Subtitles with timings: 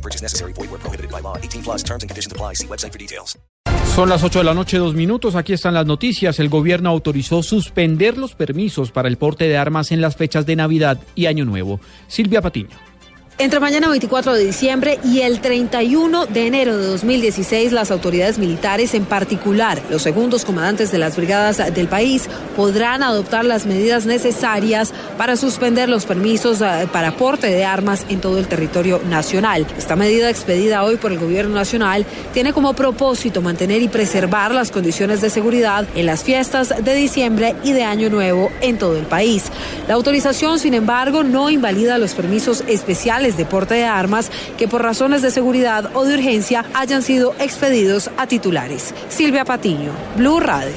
[0.00, 0.52] No purchase necessary.
[0.54, 1.36] Void where prohibited by law.
[1.36, 2.54] 18 plus terms and conditions apply.
[2.54, 3.38] See website for details.
[3.94, 5.34] Son las 8 de la noche, dos minutos.
[5.34, 6.38] Aquí están las noticias.
[6.38, 10.56] El gobierno autorizó suspender los permisos para el porte de armas en las fechas de
[10.56, 11.80] Navidad y Año Nuevo.
[12.06, 12.89] Silvia Patiño.
[13.40, 18.92] Entre mañana 24 de diciembre y el 31 de enero de 2016, las autoridades militares,
[18.92, 24.92] en particular los segundos comandantes de las brigadas del país, podrán adoptar las medidas necesarias
[25.16, 29.66] para suspender los permisos eh, para porte de armas en todo el territorio nacional.
[29.78, 34.70] Esta medida expedida hoy por el gobierno nacional tiene como propósito mantener y preservar las
[34.70, 39.06] condiciones de seguridad en las fiestas de diciembre y de Año Nuevo en todo el
[39.06, 39.44] país.
[39.88, 44.82] La autorización, sin embargo, no invalida los permisos especiales de porte de armas que por
[44.82, 48.94] razones de seguridad o de urgencia hayan sido expedidos a titulares.
[49.08, 50.72] Silvia Patiño, Blue Radio.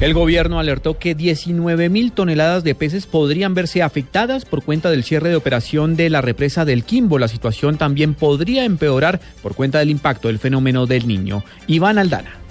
[0.00, 5.04] El gobierno alertó que 19 mil toneladas de peces podrían verse afectadas por cuenta del
[5.04, 7.18] cierre de operación de la represa del Quimbo.
[7.18, 11.44] La situación también podría empeorar por cuenta del impacto del fenómeno del niño.
[11.68, 12.43] Iván Aldana.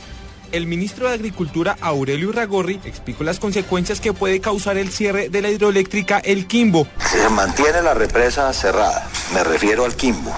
[0.53, 5.41] El ministro de Agricultura, Aurelio Irragorri, explicó las consecuencias que puede causar el cierre de
[5.41, 6.87] la hidroeléctrica El Quimbo.
[7.11, 10.31] Se mantiene la represa cerrada, me refiero al Quimbo.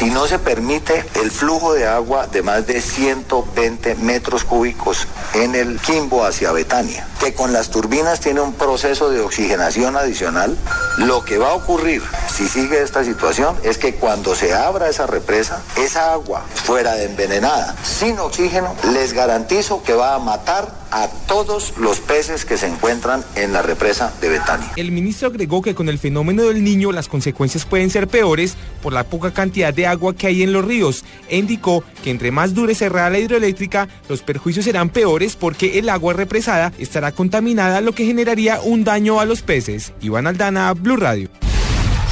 [0.00, 5.54] Si no se permite el flujo de agua de más de 120 metros cúbicos en
[5.54, 10.56] el Quimbo hacia Betania, que con las turbinas tiene un proceso de oxigenación adicional,
[10.96, 15.06] lo que va a ocurrir si sigue esta situación es que cuando se abra esa
[15.06, 21.08] represa, esa agua fuera de envenenada, sin oxígeno, les garantizo que va a matar a
[21.26, 24.72] todos los peces que se encuentran en la represa de Betania.
[24.76, 28.92] El ministro agregó que con el fenómeno del niño las consecuencias pueden ser peores por
[28.92, 32.54] la poca cantidad de agua que hay en los ríos e indicó que entre más
[32.54, 37.92] dure cerrada la hidroeléctrica, los perjuicios serán peores porque el agua represada estará contaminada, lo
[37.92, 39.92] que generaría un daño a los peces.
[40.00, 41.28] Iván Aldana, Blue Radio.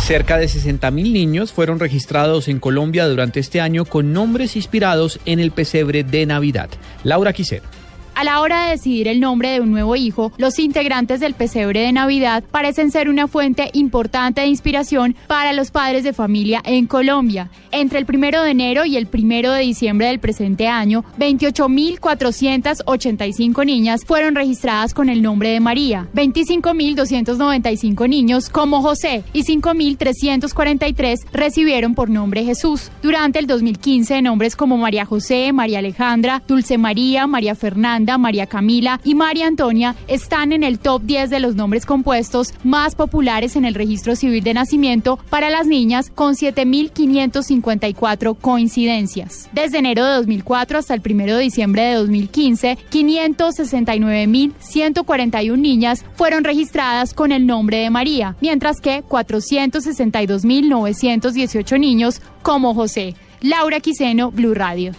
[0.05, 5.39] Cerca de 60.000 niños fueron registrados en Colombia durante este año con nombres inspirados en
[5.39, 6.71] el pesebre de Navidad.
[7.05, 7.78] Laura Quisero.
[8.19, 11.83] A la hora de decidir el nombre de un nuevo hijo, los integrantes del pesebre
[11.83, 16.89] de Navidad parecen ser una fuente importante de inspiración para los padres de familia en
[16.89, 17.49] Colombia.
[17.71, 24.05] Entre el primero de enero y el primero de diciembre del presente año, 28.485 niñas
[24.05, 32.11] fueron registradas con el nombre de María, 25.295 niños como José y 5.343 recibieron por
[32.11, 32.91] nombre Jesús.
[33.01, 39.01] Durante el 2015, nombres como María José, María Alejandra, Dulce María, María Fernanda, María Camila
[39.05, 43.65] y María Antonia están en el top 10 de los nombres compuestos más populares en
[43.65, 49.51] el registro civil de nacimiento para las niñas con 7.554 coincidencias.
[49.53, 57.15] Desde enero de 2004 hasta el 1 de diciembre de 2015, 569.141 niñas fueron registradas
[57.15, 63.17] con el nombre de María, mientras que 462.918 niños como José.
[63.41, 64.93] Laura Quiseno, Blue Radio.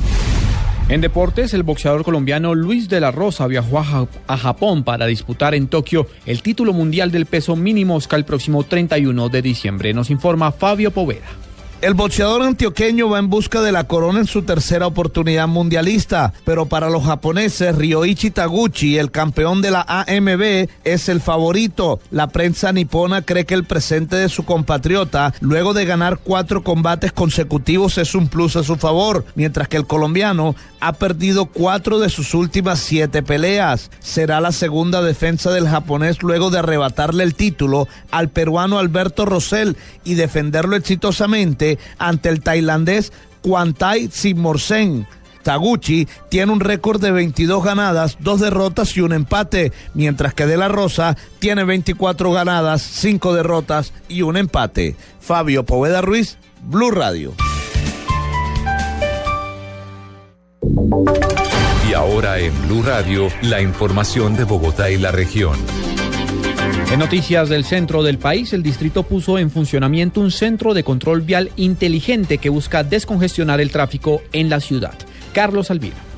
[0.90, 5.06] En deportes, el boxeador colombiano Luis de la Rosa viajó a, Ja- a Japón para
[5.06, 9.94] disputar en Tokio el título mundial del peso mínimo Oscar el próximo 31 de diciembre.
[9.94, 11.28] Nos informa Fabio Poveda.
[11.82, 16.66] El boxeador antioqueño va en busca de la corona en su tercera oportunidad mundialista, pero
[16.66, 22.02] para los japoneses, Ryoichi Taguchi, el campeón de la AMB, es el favorito.
[22.12, 27.14] La prensa nipona cree que el presente de su compatriota, luego de ganar cuatro combates
[27.14, 32.10] consecutivos, es un plus a su favor, mientras que el colombiano ha perdido cuatro de
[32.10, 33.90] sus últimas siete peleas.
[34.00, 39.78] Será la segunda defensa del japonés luego de arrebatarle el título al peruano Alberto Rosell
[40.04, 45.06] y defenderlo exitosamente ante el tailandés Kwantai Simorsen.
[45.44, 50.58] Taguchi tiene un récord de 22 ganadas, 2 derrotas y un empate, mientras que De
[50.58, 54.96] La Rosa tiene 24 ganadas, 5 derrotas y un empate.
[55.20, 57.34] Fabio Poveda Ruiz, Blue Radio.
[61.90, 65.56] Y ahora en Blue Radio, la información de Bogotá y la región.
[66.92, 71.22] En noticias del centro del país, el distrito puso en funcionamiento un centro de control
[71.22, 74.96] vial inteligente que busca descongestionar el tráfico en la ciudad.
[75.32, 76.09] Carlos Alvira.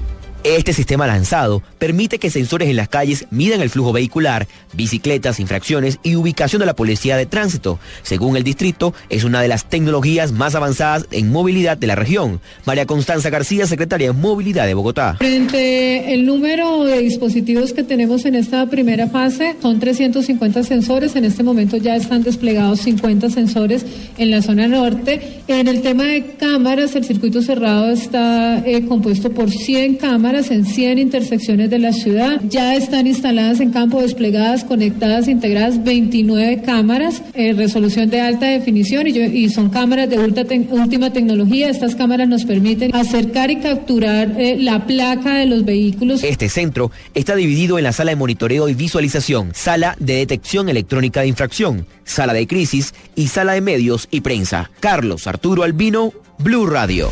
[0.43, 5.99] Este sistema lanzado permite que sensores en las calles midan el flujo vehicular, bicicletas, infracciones
[6.01, 7.77] y ubicación de la policía de tránsito.
[8.01, 12.41] Según el distrito, es una de las tecnologías más avanzadas en movilidad de la región.
[12.65, 15.15] María Constanza García, secretaria de Movilidad de Bogotá.
[15.19, 21.15] Frente el número de dispositivos que tenemos en esta primera fase, son 350 sensores.
[21.15, 23.85] En este momento ya están desplegados 50 sensores
[24.17, 25.41] en la zona norte.
[25.47, 30.65] En el tema de cámaras, el circuito cerrado está eh, compuesto por 100 cámaras en
[30.65, 32.39] 100 intersecciones de la ciudad.
[32.47, 39.07] Ya están instaladas en campo, desplegadas, conectadas, integradas 29 cámaras, eh, resolución de alta definición
[39.07, 41.69] y, y, son cámaras de última tecnología.
[41.69, 46.23] Estas cámaras nos permiten acercar y capturar eh, la placa de los vehículos.
[46.23, 51.21] Este centro está dividido en la sala de monitoreo y visualización, sala de detección electrónica
[51.21, 54.71] de infracción, sala de crisis y sala de medios y prensa.
[54.79, 57.09] Carlos Arturo Albino, Blue Radio.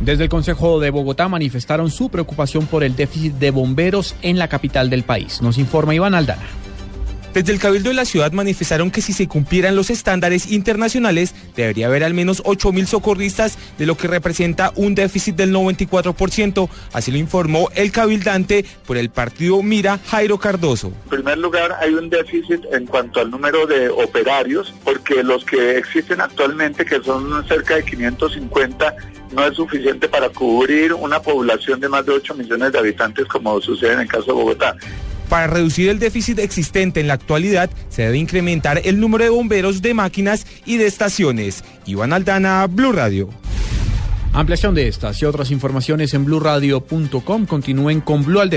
[0.00, 4.48] Desde el Consejo de Bogotá manifestaron su preocupación por el déficit de bomberos en la
[4.48, 5.42] capital del país.
[5.42, 6.46] Nos informa Iván Aldana.
[7.32, 11.86] Desde el Cabildo de la ciudad manifestaron que si se cumplieran los estándares internacionales, debería
[11.86, 16.68] haber al menos 8 mil socorristas, de lo que representa un déficit del 94%.
[16.92, 20.88] Así lo informó el cabildante por el partido Mira, Jairo Cardoso.
[21.04, 25.78] En primer lugar, hay un déficit en cuanto al número de operarios, porque los que
[25.78, 28.96] existen actualmente, que son cerca de 550,
[29.30, 33.60] no es suficiente para cubrir una población de más de 8 millones de habitantes como
[33.60, 34.76] sucede en el caso de Bogotá.
[35.30, 39.80] Para reducir el déficit existente en la actualidad, se debe incrementar el número de bomberos
[39.80, 41.62] de máquinas y de estaciones.
[41.86, 43.30] Iván Aldana, Blue Radio.
[44.32, 47.46] Ampliación de estas y otras informaciones en blurradio.com.
[47.46, 48.50] Continúen con Blue al